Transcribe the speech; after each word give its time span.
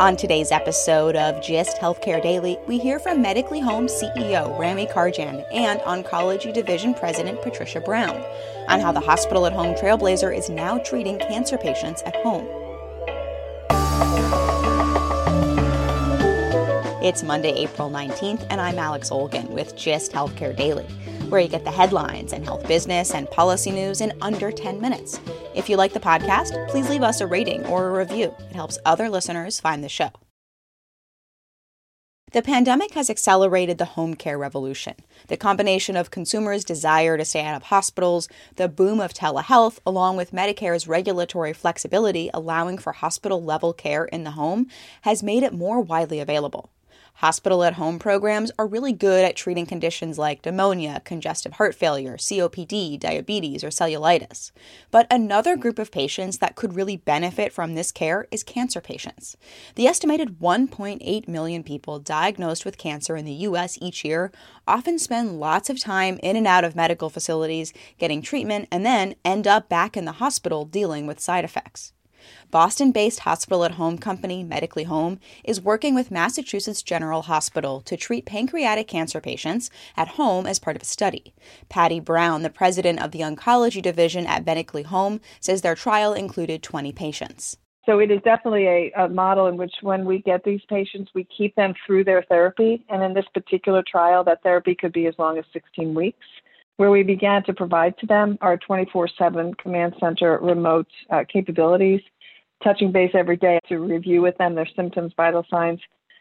On 0.00 0.16
today's 0.16 0.50
episode 0.50 1.14
of 1.14 1.42
GIST 1.42 1.76
Healthcare 1.76 2.22
Daily, 2.22 2.56
we 2.66 2.78
hear 2.78 2.98
from 2.98 3.20
Medically 3.20 3.60
Home 3.60 3.86
CEO 3.86 4.58
Rami 4.58 4.86
Karjian 4.86 5.44
and 5.52 5.78
Oncology 5.80 6.54
Division 6.54 6.94
President 6.94 7.42
Patricia 7.42 7.82
Brown 7.82 8.24
on 8.68 8.80
how 8.80 8.92
the 8.92 9.00
hospital 9.00 9.44
at 9.44 9.52
home 9.52 9.74
trailblazer 9.74 10.34
is 10.34 10.48
now 10.48 10.78
treating 10.78 11.18
cancer 11.18 11.58
patients 11.58 12.00
at 12.06 12.16
home. 12.16 12.46
It's 17.04 17.22
Monday, 17.22 17.52
April 17.52 17.90
19th, 17.90 18.46
and 18.48 18.58
I'm 18.58 18.78
Alex 18.78 19.10
Olgin 19.10 19.50
with 19.50 19.76
GIST 19.76 20.12
Healthcare 20.12 20.56
Daily, 20.56 20.86
where 21.30 21.40
you 21.40 21.48
get 21.48 21.64
the 21.64 21.70
headlines 21.70 22.32
and 22.32 22.44
health 22.44 22.66
business 22.66 23.14
and 23.14 23.30
policy 23.30 23.70
news 23.70 24.00
in 24.00 24.12
under 24.20 24.50
10 24.50 24.80
minutes. 24.80 25.20
If 25.54 25.68
you 25.68 25.76
like 25.76 25.92
the 25.92 26.00
podcast, 26.00 26.68
please 26.68 26.90
leave 26.90 27.02
us 27.02 27.20
a 27.20 27.26
rating 27.26 27.64
or 27.66 27.88
a 27.88 27.98
review. 27.98 28.34
It 28.50 28.56
helps 28.56 28.78
other 28.84 29.08
listeners 29.08 29.60
find 29.60 29.82
the 29.82 29.88
show. 29.88 30.10
The 32.32 32.42
pandemic 32.42 32.94
has 32.94 33.10
accelerated 33.10 33.78
the 33.78 33.86
home 33.96 34.14
care 34.14 34.38
revolution. 34.38 34.94
The 35.26 35.36
combination 35.36 35.96
of 35.96 36.12
consumers' 36.12 36.64
desire 36.64 37.18
to 37.18 37.24
stay 37.24 37.44
out 37.44 37.56
of 37.56 37.64
hospitals, 37.64 38.28
the 38.54 38.68
boom 38.68 39.00
of 39.00 39.12
telehealth, 39.12 39.80
along 39.84 40.16
with 40.16 40.30
Medicare's 40.30 40.86
regulatory 40.86 41.52
flexibility 41.52 42.30
allowing 42.32 42.78
for 42.78 42.92
hospital 42.92 43.42
level 43.42 43.72
care 43.72 44.04
in 44.04 44.22
the 44.22 44.32
home, 44.32 44.68
has 45.00 45.24
made 45.24 45.42
it 45.42 45.52
more 45.52 45.80
widely 45.80 46.20
available. 46.20 46.70
Hospital 47.20 47.62
at 47.64 47.74
home 47.74 47.98
programs 47.98 48.50
are 48.58 48.66
really 48.66 48.94
good 48.94 49.26
at 49.26 49.36
treating 49.36 49.66
conditions 49.66 50.16
like 50.16 50.42
pneumonia, 50.42 51.02
congestive 51.04 51.52
heart 51.52 51.74
failure, 51.74 52.16
COPD, 52.16 52.98
diabetes, 52.98 53.62
or 53.62 53.68
cellulitis. 53.68 54.52
But 54.90 55.06
another 55.10 55.54
group 55.54 55.78
of 55.78 55.90
patients 55.92 56.38
that 56.38 56.56
could 56.56 56.74
really 56.74 56.96
benefit 56.96 57.52
from 57.52 57.74
this 57.74 57.92
care 57.92 58.26
is 58.30 58.42
cancer 58.42 58.80
patients. 58.80 59.36
The 59.74 59.86
estimated 59.86 60.38
1.8 60.40 61.28
million 61.28 61.62
people 61.62 61.98
diagnosed 61.98 62.64
with 62.64 62.78
cancer 62.78 63.16
in 63.16 63.26
the 63.26 63.32
U.S. 63.32 63.76
each 63.82 64.02
year 64.02 64.32
often 64.66 64.98
spend 64.98 65.38
lots 65.38 65.68
of 65.68 65.78
time 65.78 66.18
in 66.22 66.36
and 66.36 66.46
out 66.46 66.64
of 66.64 66.74
medical 66.74 67.10
facilities 67.10 67.74
getting 67.98 68.22
treatment 68.22 68.66
and 68.72 68.86
then 68.86 69.14
end 69.26 69.46
up 69.46 69.68
back 69.68 69.94
in 69.94 70.06
the 70.06 70.12
hospital 70.12 70.64
dealing 70.64 71.06
with 71.06 71.20
side 71.20 71.44
effects. 71.44 71.92
Boston 72.50 72.92
based 72.92 73.20
hospital 73.20 73.64
at 73.64 73.72
home 73.72 73.98
company 73.98 74.42
Medically 74.42 74.84
Home 74.84 75.18
is 75.44 75.60
working 75.60 75.94
with 75.94 76.10
Massachusetts 76.10 76.82
General 76.82 77.22
Hospital 77.22 77.80
to 77.82 77.96
treat 77.96 78.26
pancreatic 78.26 78.88
cancer 78.88 79.20
patients 79.20 79.70
at 79.96 80.08
home 80.08 80.46
as 80.46 80.58
part 80.58 80.76
of 80.76 80.82
a 80.82 80.86
study. 80.86 81.34
Patty 81.68 82.00
Brown, 82.00 82.42
the 82.42 82.50
president 82.50 83.02
of 83.02 83.10
the 83.10 83.20
oncology 83.20 83.82
division 83.82 84.26
at 84.26 84.46
Medically 84.46 84.82
Home, 84.82 85.20
says 85.40 85.62
their 85.62 85.74
trial 85.74 86.12
included 86.12 86.62
20 86.62 86.92
patients. 86.92 87.56
So 87.86 87.98
it 87.98 88.10
is 88.10 88.20
definitely 88.22 88.66
a, 88.66 88.92
a, 88.96 89.08
model 89.08 89.46
in 89.46 89.56
which 89.56 89.72
when 89.80 90.04
we 90.04 90.18
get 90.18 90.44
these 90.44 90.60
patients, 90.68 91.10
we 91.14 91.26
keep 91.36 91.54
them 91.56 91.74
through 91.86 92.04
their 92.04 92.22
therapy. 92.22 92.84
And 92.88 93.02
in 93.02 93.14
this 93.14 93.24
particular 93.32 93.82
trial, 93.82 94.22
that 94.24 94.42
therapy 94.42 94.74
could 94.74 94.92
be 94.92 95.06
as 95.06 95.14
long 95.18 95.38
as 95.38 95.44
16 95.52 95.94
weeks, 95.94 96.26
where 96.80 96.90
we 96.90 97.02
began 97.02 97.44
to 97.44 97.52
provide 97.52 97.94
to 97.98 98.06
them 98.06 98.38
our 98.40 98.56
24 98.56 99.06
7 99.18 99.52
command 99.52 99.94
center 100.00 100.38
remote 100.40 100.86
uh, 101.10 101.22
capabilities 101.30 102.00
touching 102.64 102.90
base 102.90 103.10
every 103.12 103.36
day 103.36 103.58
to 103.68 103.80
review 103.80 104.22
with 104.22 104.38
them 104.38 104.54
their 104.54 104.68
symptoms, 104.74 105.12
vital 105.14 105.44
signs, 105.50 105.78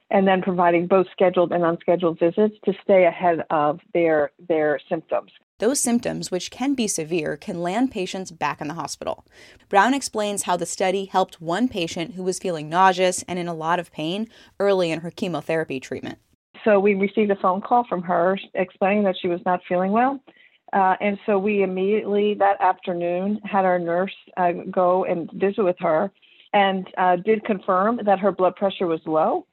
and 0.09 0.27
then 0.27 0.41
providing 0.41 0.85
both 0.85 1.07
scheduled 1.13 1.53
and 1.53 1.63
unscheduled 1.63 2.19
visits 2.19 2.55
to 2.65 2.73
stay 2.83 3.05
ahead 3.05 3.41
of 3.49 3.79
their 3.93 4.31
their 4.49 4.81
symptoms. 4.89 5.31
Those 5.59 5.79
symptoms, 5.79 6.29
which 6.29 6.51
can 6.51 6.73
be 6.73 6.89
severe, 6.89 7.37
can 7.37 7.61
land 7.61 7.91
patients 7.91 8.29
back 8.29 8.59
in 8.59 8.67
the 8.67 8.73
hospital. 8.73 9.25
Brown 9.69 9.93
explains 9.93 10.43
how 10.43 10.57
the 10.57 10.65
study 10.65 11.05
helped 11.05 11.39
one 11.39 11.69
patient 11.69 12.15
who 12.15 12.23
was 12.23 12.37
feeling 12.37 12.67
nauseous 12.67 13.23
and 13.29 13.39
in 13.39 13.47
a 13.47 13.53
lot 13.53 13.79
of 13.79 13.93
pain 13.93 14.27
early 14.59 14.91
in 14.91 14.99
her 14.99 15.11
chemotherapy 15.11 15.79
treatment. 15.79 16.17
So 16.65 16.81
we 16.81 16.95
received 16.95 17.31
a 17.31 17.37
phone 17.37 17.61
call 17.61 17.85
from 17.87 18.01
her 18.03 18.37
explaining 18.55 19.03
that 19.03 19.15
she 19.21 19.29
was 19.29 19.39
not 19.45 19.61
feeling 19.69 19.93
well. 19.93 20.19
Uh, 20.74 20.96
and 21.02 21.18
so 21.25 21.38
we 21.38 21.63
immediately 21.63 22.35
that 22.35 22.62
afternoon 22.62 23.40
had 23.44 23.66
our 23.66 23.80
nurse 23.80 24.13
uh, 24.38 24.52
go 24.69 25.03
and 25.06 25.30
visit 25.34 25.63
with 25.63 25.78
her 25.80 26.12
and 26.53 26.88
uh, 26.97 27.16
did 27.16 27.44
confirm 27.44 28.00
that 28.06 28.19
her 28.19 28.31
blood 28.31 28.56
pressure 28.56 28.88
was 28.88 29.02
low. 29.06 29.46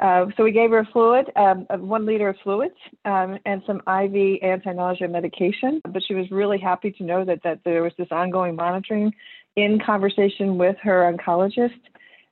Uh, 0.00 0.26
so 0.36 0.44
we 0.44 0.50
gave 0.50 0.70
her 0.70 0.86
fluid, 0.92 1.30
um, 1.36 1.66
one 1.86 2.06
liter 2.06 2.30
of 2.30 2.36
fluid, 2.42 2.70
um, 3.04 3.38
and 3.44 3.62
some 3.66 3.82
IV 3.86 4.38
anti-nausea 4.42 5.06
medication. 5.06 5.80
But 5.92 6.02
she 6.06 6.14
was 6.14 6.30
really 6.30 6.58
happy 6.58 6.90
to 6.92 7.04
know 7.04 7.24
that 7.24 7.42
that 7.44 7.60
there 7.64 7.82
was 7.82 7.92
this 7.98 8.08
ongoing 8.10 8.56
monitoring 8.56 9.12
in 9.56 9.78
conversation 9.84 10.56
with 10.56 10.76
her 10.82 11.12
oncologist. 11.12 11.80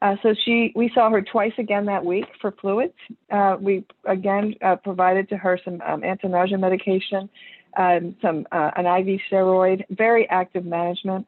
Uh, 0.01 0.15
so 0.23 0.33
she, 0.45 0.73
we 0.77 0.91
saw 0.95 1.11
her 1.11 1.21
twice 1.21 1.53
again 1.59 1.85
that 1.87 2.05
week 2.05 2.25
for 2.41 2.53
fluids. 2.53 2.95
Uh, 3.31 3.57
we 3.61 3.85
again 4.07 4.55
provided 4.85 5.29
to 5.29 5.37
her 5.37 5.59
some 5.65 5.83
um, 5.83 6.05
anti-nausea 6.05 6.57
medication, 6.57 7.29
um, 7.77 8.17
some 8.23 8.47
uh, 8.53 8.71
an 8.77 8.87
IV 8.87 9.21
steroid, 9.31 9.85
very 9.91 10.29
active 10.29 10.65
management 10.65 11.27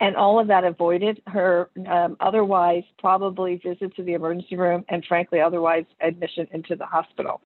and 0.00 0.16
all 0.16 0.38
of 0.38 0.48
that 0.48 0.64
avoided 0.64 1.22
her 1.26 1.70
um, 1.88 2.16
otherwise 2.20 2.82
probably 2.98 3.56
visit 3.56 3.94
to 3.96 4.02
the 4.02 4.14
emergency 4.14 4.56
room 4.56 4.84
and 4.88 5.04
frankly 5.06 5.40
otherwise 5.40 5.84
admission 6.00 6.46
into 6.52 6.76
the 6.76 6.86
hospital 6.86 7.40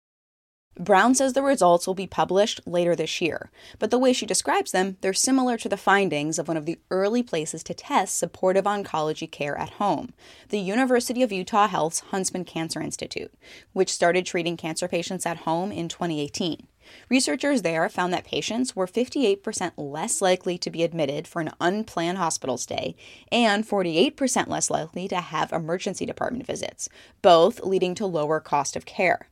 Brown 0.80 1.16
says 1.16 1.34
the 1.34 1.42
results 1.42 1.88
will 1.88 1.96
be 1.96 2.06
published 2.06 2.62
later 2.68 2.96
this 2.96 3.20
year, 3.20 3.50
but 3.80 3.90
the 3.90 3.98
way 3.98 4.14
she 4.14 4.28
describes 4.28 4.72
them, 4.72 4.98
they're 5.02 5.12
similar 5.12 5.58
to 5.58 5.68
the 5.68 5.76
findings 5.76 6.38
of 6.38 6.48
one 6.48 6.56
of 6.56 6.68
the 6.68 6.78
early 6.92 7.24
places 7.24 7.64
to 7.64 7.74
test 7.74 8.16
supportive 8.16 8.66
oncology 8.66 9.32
care 9.32 9.58
at 9.58 9.72
home, 9.72 10.14
the 10.50 10.60
University 10.60 11.24
of 11.24 11.32
Utah 11.32 11.68
Health's 11.68 12.02
Huntsman 12.12 12.46
Cancer 12.46 12.80
Institute, 12.80 13.34
which 13.74 13.92
started 13.92 14.28
treating 14.28 14.56
cancer 14.56 14.88
patients 14.88 15.26
at 15.26 15.38
home 15.38 15.72
in 15.72 15.88
2018. 15.90 16.68
Researchers 17.10 17.62
there 17.62 17.88
found 17.90 18.14
that 18.14 18.26
patients 18.26 18.76
were 18.76 18.88
58% 18.88 19.72
less 19.78 20.22
likely 20.22 20.58
to 20.58 20.70
be 20.70 20.84
admitted 20.84 21.28
for 21.28 21.42
an 21.42 21.52
unplanned 21.60 22.18
hospital 22.18 22.58
stay 22.58 22.96
and 23.32 23.68
48% 23.68 24.48
less 24.48 24.70
likely 24.70 25.08
to 25.08 25.18
have 25.18 25.52
emergency 25.52 26.06
department 26.06 26.46
visits, 26.46 26.90
both 27.22 27.62
leading 27.62 27.96
to 27.96 28.06
lower 28.06 28.40
cost 28.40 28.76
of 28.76 28.86
care. 28.86 29.30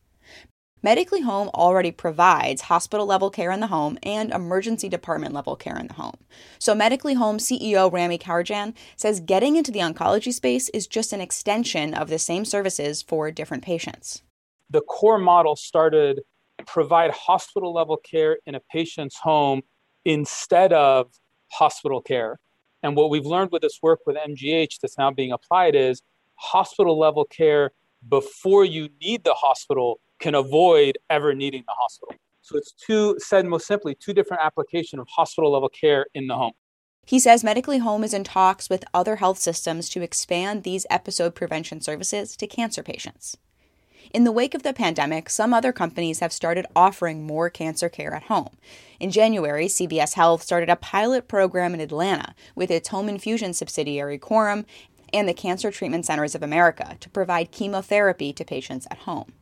Medically 0.85 1.21
Home 1.21 1.49
already 1.55 1.91
provides 1.91 2.61
hospital 2.61 3.07
level 3.07 3.31
care 3.31 3.49
in 3.49 3.59
the 3.59 3.65
home 3.65 3.97
and 4.03 4.31
emergency 4.31 4.87
department 4.87 5.33
level 5.33 5.55
care 5.55 5.79
in 5.79 5.87
the 5.87 5.95
home. 5.95 6.17
So, 6.59 6.75
Medically 6.75 7.15
Home 7.15 7.39
CEO 7.39 7.91
Rami 7.91 8.19
Karjian 8.19 8.75
says 8.95 9.19
getting 9.19 9.55
into 9.55 9.71
the 9.71 9.79
oncology 9.79 10.31
space 10.31 10.69
is 10.69 10.85
just 10.85 11.11
an 11.11 11.21
extension 11.21 11.95
of 11.95 12.09
the 12.09 12.19
same 12.19 12.45
services 12.45 13.01
for 13.01 13.31
different 13.31 13.63
patients. 13.63 14.21
The 14.69 14.81
core 14.81 15.17
model 15.17 15.55
started 15.55 16.21
provide 16.65 17.11
hospital 17.11 17.73
level 17.73 17.97
care 17.97 18.37
in 18.45 18.55
a 18.55 18.59
patient's 18.71 19.17
home 19.17 19.61
instead 20.05 20.73
of 20.73 21.11
hospital 21.51 22.01
care. 22.01 22.39
And 22.83 22.95
what 22.95 23.09
we've 23.09 23.25
learned 23.25 23.51
with 23.51 23.61
this 23.61 23.79
work 23.81 24.01
with 24.05 24.15
MGH 24.15 24.79
that's 24.81 24.97
now 24.97 25.11
being 25.11 25.31
applied 25.31 25.75
is 25.75 26.01
hospital 26.35 26.99
level 26.99 27.25
care 27.25 27.71
before 28.09 28.65
you 28.65 28.89
need 29.01 29.23
the 29.23 29.33
hospital 29.33 29.99
can 30.19 30.35
avoid 30.35 30.97
ever 31.09 31.33
needing 31.33 31.63
the 31.65 31.73
hospital. 31.73 32.15
So 32.41 32.57
it's 32.57 32.73
two, 32.73 33.15
said 33.17 33.45
most 33.45 33.65
simply, 33.65 33.95
two 33.95 34.13
different 34.13 34.43
application 34.43 34.99
of 34.99 35.07
hospital 35.09 35.51
level 35.51 35.69
care 35.69 36.05
in 36.13 36.27
the 36.27 36.35
home. 36.35 36.53
He 37.07 37.19
says 37.19 37.43
Medically 37.43 37.79
Home 37.79 38.03
is 38.03 38.13
in 38.13 38.23
talks 38.23 38.69
with 38.69 38.85
other 38.93 39.17
health 39.17 39.37
systems 39.39 39.89
to 39.89 40.01
expand 40.01 40.63
these 40.63 40.85
episode 40.89 41.35
prevention 41.35 41.81
services 41.81 42.35
to 42.37 42.47
cancer 42.47 42.83
patients. 42.83 43.37
In 44.13 44.23
the 44.23 44.31
wake 44.31 44.53
of 44.53 44.63
the 44.63 44.73
pandemic, 44.73 45.29
some 45.29 45.53
other 45.53 45.71
companies 45.71 46.19
have 46.19 46.31
started 46.31 46.65
offering 46.75 47.25
more 47.25 47.49
cancer 47.49 47.89
care 47.89 48.13
at 48.13 48.23
home. 48.23 48.49
In 48.99 49.11
January, 49.11 49.67
CVS 49.67 50.13
Health 50.13 50.41
started 50.43 50.69
a 50.69 50.75
pilot 50.75 51.27
program 51.27 51.73
in 51.73 51.81
Atlanta 51.81 52.33
with 52.55 52.71
its 52.71 52.89
home 52.89 53.09
infusion 53.09 53.53
subsidiary 53.53 54.17
Coram 54.17 54.65
and 55.13 55.27
the 55.27 55.33
Cancer 55.33 55.71
Treatment 55.71 56.05
Centers 56.05 56.35
of 56.35 56.43
America 56.43 56.97
to 56.99 57.09
provide 57.09 57.51
chemotherapy 57.51 58.33
to 58.33 58.45
patients 58.45 58.87
at 58.89 58.99
home. 58.99 59.33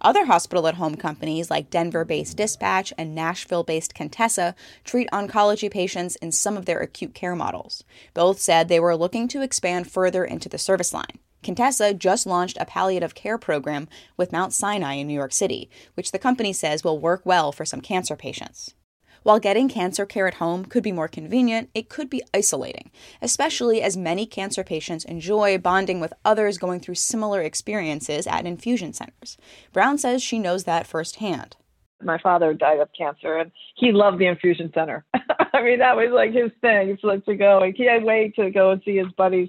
Other 0.00 0.26
hospital 0.26 0.66
at 0.66 0.74
home 0.74 0.96
companies 0.96 1.50
like 1.50 1.70
Denver 1.70 2.04
based 2.04 2.36
Dispatch 2.36 2.92
and 2.98 3.14
Nashville 3.14 3.64
based 3.64 3.94
Contessa 3.94 4.54
treat 4.84 5.10
oncology 5.10 5.70
patients 5.70 6.16
in 6.16 6.32
some 6.32 6.56
of 6.56 6.66
their 6.66 6.80
acute 6.80 7.14
care 7.14 7.36
models. 7.36 7.84
Both 8.14 8.40
said 8.40 8.68
they 8.68 8.80
were 8.80 8.96
looking 8.96 9.28
to 9.28 9.42
expand 9.42 9.90
further 9.90 10.24
into 10.24 10.48
the 10.48 10.58
service 10.58 10.92
line. 10.92 11.18
Contessa 11.48 11.94
just 11.94 12.26
launched 12.26 12.58
a 12.60 12.66
palliative 12.66 13.14
care 13.14 13.38
program 13.38 13.88
with 14.18 14.32
Mount 14.32 14.52
Sinai 14.52 14.96
in 14.96 15.06
New 15.06 15.14
York 15.14 15.32
City, 15.32 15.70
which 15.94 16.12
the 16.12 16.18
company 16.18 16.52
says 16.52 16.84
will 16.84 16.98
work 16.98 17.24
well 17.24 17.52
for 17.52 17.64
some 17.64 17.80
cancer 17.80 18.16
patients. 18.16 18.74
While 19.22 19.40
getting 19.40 19.70
cancer 19.70 20.04
care 20.04 20.28
at 20.28 20.34
home 20.34 20.66
could 20.66 20.82
be 20.82 20.92
more 20.92 21.08
convenient, 21.08 21.70
it 21.72 21.88
could 21.88 22.10
be 22.10 22.22
isolating, 22.34 22.90
especially 23.22 23.80
as 23.80 23.96
many 23.96 24.26
cancer 24.26 24.62
patients 24.62 25.06
enjoy 25.06 25.56
bonding 25.56 26.00
with 26.00 26.12
others 26.22 26.58
going 26.58 26.80
through 26.80 26.96
similar 26.96 27.40
experiences 27.40 28.26
at 28.26 28.44
infusion 28.44 28.92
centers. 28.92 29.38
Brown 29.72 29.96
says 29.96 30.22
she 30.22 30.38
knows 30.38 30.64
that 30.64 30.86
firsthand. 30.86 31.56
My 32.02 32.18
father 32.18 32.52
died 32.52 32.80
of 32.80 32.90
cancer 32.92 33.38
and 33.38 33.50
he 33.74 33.90
loved 33.90 34.18
the 34.18 34.26
infusion 34.26 34.70
center. 34.74 35.02
I 35.54 35.62
mean, 35.62 35.78
that 35.78 35.96
was 35.96 36.10
like 36.12 36.34
his 36.34 36.50
thing. 36.60 36.88
He 36.88 37.06
loved 37.06 37.24
to 37.24 37.36
go. 37.36 37.62
He 37.64 37.72
can't 37.72 38.04
wait 38.04 38.36
to 38.36 38.50
go 38.50 38.72
and 38.72 38.82
see 38.84 38.98
his 38.98 39.10
buddies 39.16 39.48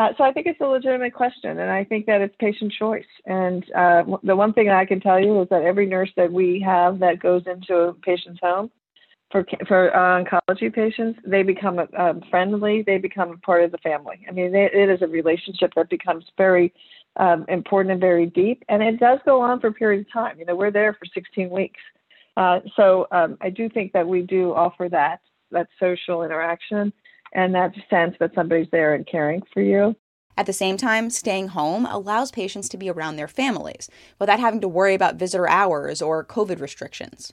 uh, 0.00 0.08
so 0.16 0.24
I 0.24 0.32
think 0.32 0.46
it's 0.46 0.60
a 0.62 0.66
legitimate 0.66 1.12
question, 1.12 1.58
and 1.58 1.70
I 1.70 1.84
think 1.84 2.06
that 2.06 2.22
it's 2.22 2.34
patient 2.40 2.72
choice. 2.72 3.04
And 3.26 3.62
uh, 3.72 4.02
the 4.22 4.34
one 4.34 4.54
thing 4.54 4.70
I 4.70 4.86
can 4.86 4.98
tell 4.98 5.20
you 5.20 5.42
is 5.42 5.48
that 5.50 5.60
every 5.60 5.84
nurse 5.84 6.08
that 6.16 6.32
we 6.32 6.58
have 6.64 7.00
that 7.00 7.20
goes 7.20 7.42
into 7.46 7.74
a 7.74 7.92
patient's 7.92 8.40
home 8.42 8.70
for 9.30 9.44
for 9.68 9.94
uh, 9.94 10.24
oncology 10.24 10.74
patients, 10.74 11.20
they 11.26 11.42
become 11.42 11.78
uh, 11.78 12.14
friendly. 12.30 12.82
They 12.82 12.96
become 12.96 13.38
part 13.40 13.62
of 13.62 13.72
the 13.72 13.78
family. 13.78 14.24
I 14.26 14.32
mean, 14.32 14.52
they, 14.52 14.70
it 14.72 14.88
is 14.88 15.02
a 15.02 15.06
relationship 15.06 15.72
that 15.76 15.90
becomes 15.90 16.24
very 16.38 16.72
um, 17.16 17.44
important 17.48 17.92
and 17.92 18.00
very 18.00 18.24
deep, 18.24 18.64
and 18.70 18.82
it 18.82 18.98
does 19.00 19.18
go 19.26 19.42
on 19.42 19.60
for 19.60 19.66
a 19.66 19.72
period 19.72 20.06
of 20.06 20.12
time. 20.14 20.38
You 20.38 20.46
know, 20.46 20.56
we're 20.56 20.70
there 20.70 20.94
for 20.94 21.04
16 21.12 21.50
weeks, 21.50 21.80
uh, 22.38 22.60
so 22.74 23.06
um, 23.12 23.36
I 23.42 23.50
do 23.50 23.68
think 23.68 23.92
that 23.92 24.08
we 24.08 24.22
do 24.22 24.54
offer 24.54 24.88
that 24.88 25.20
that 25.50 25.68
social 25.78 26.22
interaction 26.22 26.90
and 27.32 27.54
that 27.54 27.74
sense 27.88 28.16
that 28.20 28.34
somebody's 28.34 28.68
there 28.72 28.94
and 28.94 29.06
caring 29.06 29.42
for 29.52 29.62
you. 29.62 29.94
At 30.36 30.46
the 30.46 30.52
same 30.52 30.76
time, 30.76 31.10
staying 31.10 31.48
home 31.48 31.86
allows 31.86 32.30
patients 32.30 32.68
to 32.70 32.78
be 32.78 32.88
around 32.88 33.16
their 33.16 33.28
families 33.28 33.90
without 34.18 34.40
having 34.40 34.60
to 34.62 34.68
worry 34.68 34.94
about 34.94 35.16
visitor 35.16 35.48
hours 35.48 36.00
or 36.00 36.24
COVID 36.24 36.60
restrictions. 36.60 37.32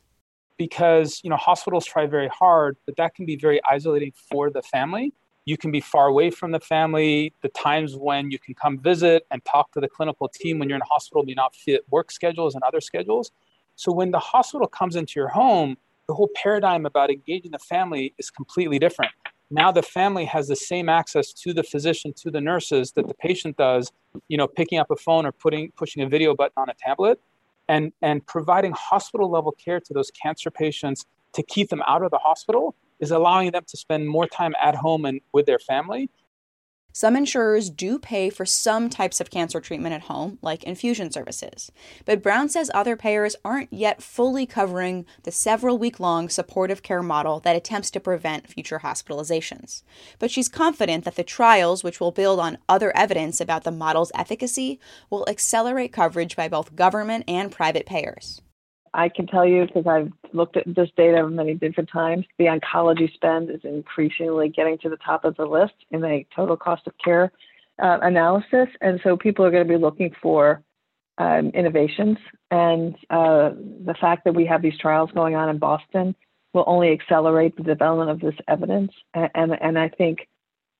Because, 0.57 1.21
you 1.23 1.29
know, 1.29 1.37
hospitals 1.37 1.85
try 1.85 2.05
very 2.07 2.27
hard, 2.27 2.77
but 2.85 2.97
that 2.97 3.15
can 3.15 3.25
be 3.25 3.35
very 3.35 3.61
isolating 3.63 4.11
for 4.29 4.49
the 4.49 4.61
family. 4.61 5.13
You 5.45 5.55
can 5.55 5.71
be 5.71 5.79
far 5.79 6.07
away 6.07 6.31
from 6.31 6.51
the 6.51 6.59
family. 6.59 7.33
The 7.41 7.49
times 7.49 7.95
when 7.95 8.31
you 8.31 8.39
can 8.39 8.55
come 8.55 8.79
visit 8.79 9.25
and 9.31 9.41
talk 9.45 9.71
to 9.73 9.79
the 9.79 9.87
clinical 9.87 10.27
team 10.27 10.59
when 10.59 10.67
you're 10.67 10.75
in 10.75 10.81
hospital 10.89 11.23
may 11.23 11.33
not 11.33 11.55
fit 11.55 11.85
work 11.89 12.11
schedules 12.11 12.55
and 12.55 12.63
other 12.63 12.81
schedules. 12.81 13.31
So 13.75 13.93
when 13.93 14.11
the 14.11 14.19
hospital 14.19 14.67
comes 14.67 14.97
into 14.97 15.13
your 15.15 15.29
home, 15.29 15.77
the 16.09 16.13
whole 16.13 16.29
paradigm 16.35 16.85
about 16.85 17.09
engaging 17.11 17.51
the 17.51 17.59
family 17.59 18.15
is 18.17 18.29
completely 18.29 18.79
different 18.79 19.11
now 19.49 19.71
the 19.71 19.81
family 19.81 20.25
has 20.25 20.47
the 20.47 20.55
same 20.55 20.89
access 20.89 21.31
to 21.31 21.53
the 21.53 21.63
physician 21.63 22.13
to 22.13 22.29
the 22.29 22.41
nurses 22.41 22.91
that 22.93 23.07
the 23.07 23.13
patient 23.13 23.57
does 23.57 23.91
you 24.27 24.37
know 24.37 24.47
picking 24.47 24.79
up 24.79 24.89
a 24.91 24.95
phone 24.95 25.25
or 25.25 25.31
putting 25.31 25.71
pushing 25.71 26.03
a 26.03 26.07
video 26.07 26.35
button 26.35 26.53
on 26.57 26.69
a 26.69 26.73
tablet 26.73 27.19
and 27.67 27.91
and 28.01 28.25
providing 28.25 28.73
hospital 28.73 29.29
level 29.29 29.51
care 29.51 29.79
to 29.79 29.93
those 29.93 30.11
cancer 30.11 30.51
patients 30.51 31.05
to 31.33 31.43
keep 31.43 31.69
them 31.69 31.83
out 31.87 32.03
of 32.03 32.11
the 32.11 32.17
hospital 32.17 32.75
is 32.99 33.11
allowing 33.11 33.51
them 33.51 33.63
to 33.67 33.77
spend 33.77 34.07
more 34.07 34.27
time 34.27 34.53
at 34.61 34.75
home 34.75 35.05
and 35.05 35.21
with 35.33 35.45
their 35.45 35.59
family 35.59 36.09
some 36.97 37.15
insurers 37.15 37.69
do 37.69 37.99
pay 37.99 38.31
for 38.31 38.43
some 38.43 38.89
types 38.89 39.21
of 39.21 39.29
cancer 39.29 39.61
treatment 39.61 39.93
at 39.93 40.05
home, 40.05 40.39
like 40.41 40.63
infusion 40.63 41.11
services. 41.11 41.71
But 42.05 42.23
Brown 42.23 42.49
says 42.49 42.71
other 42.73 42.95
payers 42.95 43.35
aren't 43.45 43.71
yet 43.71 44.01
fully 44.01 44.47
covering 44.47 45.05
the 45.21 45.31
several 45.31 45.77
week 45.77 45.99
long 45.99 46.27
supportive 46.27 46.81
care 46.81 47.03
model 47.03 47.39
that 47.41 47.55
attempts 47.55 47.91
to 47.91 47.99
prevent 47.99 48.47
future 48.47 48.79
hospitalizations. 48.79 49.83
But 50.17 50.31
she's 50.31 50.49
confident 50.49 51.05
that 51.05 51.17
the 51.17 51.23
trials, 51.23 51.83
which 51.83 51.99
will 51.99 52.09
build 52.09 52.39
on 52.39 52.57
other 52.67 52.91
evidence 52.97 53.39
about 53.39 53.63
the 53.63 53.69
model's 53.69 54.11
efficacy, 54.15 54.79
will 55.11 55.29
accelerate 55.29 55.93
coverage 55.93 56.35
by 56.35 56.47
both 56.47 56.75
government 56.75 57.25
and 57.27 57.51
private 57.51 57.85
payers. 57.85 58.41
I 58.93 59.09
can 59.09 59.27
tell 59.27 59.45
you 59.45 59.65
because 59.65 59.87
I've 59.87 60.11
looked 60.33 60.57
at 60.57 60.63
this 60.75 60.89
data 60.95 61.27
many 61.27 61.53
different 61.53 61.89
times, 61.89 62.25
the 62.37 62.45
oncology 62.45 63.13
spend 63.13 63.49
is 63.49 63.61
increasingly 63.63 64.49
getting 64.49 64.77
to 64.79 64.89
the 64.89 64.97
top 64.97 65.25
of 65.25 65.35
the 65.35 65.45
list 65.45 65.73
in 65.91 66.01
the 66.01 66.23
total 66.35 66.57
cost 66.57 66.87
of 66.87 66.93
care 67.03 67.31
uh, 67.81 67.99
analysis. 68.01 68.67
And 68.81 68.99
so 69.03 69.17
people 69.17 69.45
are 69.45 69.51
going 69.51 69.67
to 69.67 69.73
be 69.73 69.79
looking 69.79 70.11
for 70.21 70.61
um, 71.17 71.49
innovations. 71.49 72.17
And 72.51 72.95
uh, 73.09 73.51
the 73.85 73.95
fact 73.99 74.23
that 74.25 74.35
we 74.35 74.45
have 74.45 74.61
these 74.61 74.77
trials 74.77 75.11
going 75.13 75.35
on 75.35 75.49
in 75.49 75.57
Boston 75.57 76.15
will 76.53 76.65
only 76.67 76.91
accelerate 76.91 77.55
the 77.55 77.63
development 77.63 78.09
of 78.09 78.19
this 78.19 78.39
evidence. 78.47 78.91
And, 79.13 79.29
and, 79.35 79.61
and 79.61 79.79
I 79.79 79.89
think 79.89 80.27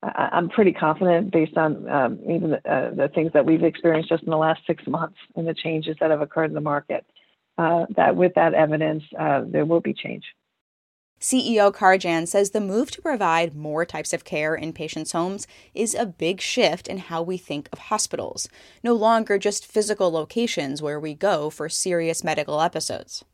I'm 0.03 0.49
pretty 0.49 0.73
confident 0.73 1.31
based 1.31 1.57
on 1.57 1.89
um, 1.89 2.19
even 2.23 2.51
the, 2.51 2.71
uh, 2.71 2.93
the 2.93 3.09
things 3.13 3.31
that 3.33 3.45
we've 3.45 3.63
experienced 3.63 4.09
just 4.09 4.23
in 4.23 4.29
the 4.29 4.37
last 4.37 4.61
six 4.67 4.85
months 4.85 5.17
and 5.35 5.47
the 5.47 5.55
changes 5.55 5.97
that 5.99 6.11
have 6.11 6.21
occurred 6.21 6.45
in 6.45 6.53
the 6.53 6.61
market 6.61 7.05
uh, 7.57 7.85
that 7.95 8.15
with 8.15 8.33
that 8.35 8.53
evidence, 8.53 9.03
uh, 9.17 9.41
there 9.45 9.65
will 9.65 9.81
be 9.81 9.93
change. 9.93 10.23
CEO 11.19 11.73
Karjian 11.73 12.27
says 12.27 12.51
the 12.51 12.61
move 12.61 12.91
to 12.91 13.01
provide 13.01 13.55
more 13.55 13.85
types 13.85 14.13
of 14.13 14.23
care 14.23 14.53
in 14.53 14.71
patients' 14.71 15.13
homes 15.13 15.47
is 15.73 15.95
a 15.95 16.05
big 16.05 16.39
shift 16.39 16.87
in 16.87 16.99
how 16.99 17.23
we 17.23 17.37
think 17.37 17.67
of 17.73 17.79
hospitals, 17.79 18.47
no 18.83 18.93
longer 18.93 19.39
just 19.39 19.65
physical 19.65 20.11
locations 20.11 20.79
where 20.79 20.99
we 20.99 21.15
go 21.15 21.49
for 21.49 21.69
serious 21.69 22.23
medical 22.23 22.61
episodes. 22.61 23.25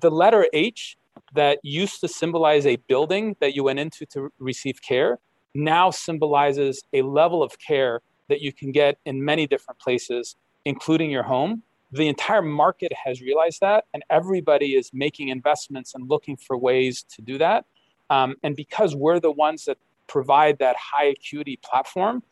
The 0.00 0.10
letter 0.10 0.46
H 0.54 0.96
that 1.34 1.58
used 1.62 2.00
to 2.00 2.08
symbolize 2.08 2.64
a 2.64 2.76
building 2.76 3.36
that 3.40 3.54
you 3.54 3.64
went 3.64 3.80
into 3.80 4.06
to 4.06 4.30
receive 4.38 4.80
care 4.80 5.18
now 5.54 5.90
symbolizes 5.90 6.82
a 6.94 7.02
level 7.02 7.42
of 7.42 7.58
care 7.58 8.00
that 8.28 8.40
you 8.40 8.52
can 8.52 8.72
get 8.72 8.96
in 9.04 9.22
many 9.22 9.46
different 9.46 9.78
places, 9.78 10.36
including 10.64 11.10
your 11.10 11.22
home 11.22 11.62
the 11.94 12.08
entire 12.08 12.42
market 12.42 12.92
has 12.92 13.20
realized 13.20 13.60
that, 13.60 13.84
and 13.94 14.02
everybody 14.10 14.74
is 14.74 14.90
making 14.92 15.28
investments 15.28 15.94
and 15.94 16.08
looking 16.08 16.36
for 16.36 16.56
ways 16.58 17.04
to 17.04 17.22
do 17.22 17.38
that. 17.38 17.64
Um, 18.10 18.34
and 18.42 18.56
because 18.56 18.96
we're 18.96 19.20
the 19.20 19.30
ones 19.30 19.64
that 19.66 19.78
provide 20.08 20.58
that 20.58 20.76
high 20.76 21.06
acuity 21.06 21.56
platform, 21.62 22.22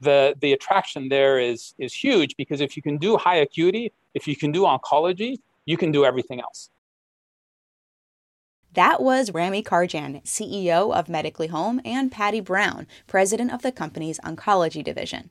the 0.00 0.34
the 0.40 0.52
attraction 0.52 1.08
there 1.08 1.38
is 1.38 1.74
is 1.78 1.94
huge 1.94 2.36
because 2.36 2.60
if 2.60 2.76
you 2.76 2.82
can 2.82 2.98
do 2.98 3.16
high 3.16 3.36
acuity, 3.36 3.92
if 4.14 4.26
you 4.26 4.34
can 4.34 4.50
do 4.50 4.62
oncology, 4.62 5.38
you 5.64 5.76
can 5.76 5.92
do 5.92 6.04
everything 6.04 6.40
else. 6.40 6.70
That 8.74 9.02
was 9.02 9.32
Rami 9.32 9.62
Karjian, 9.62 10.24
CEO 10.24 10.94
of 10.94 11.08
Medically 11.08 11.48
Home, 11.48 11.80
and 11.84 12.10
Patty 12.10 12.40
Brown, 12.40 12.86
president 13.06 13.52
of 13.52 13.62
the 13.62 13.70
company's 13.70 14.18
oncology 14.20 14.82
division. 14.82 15.30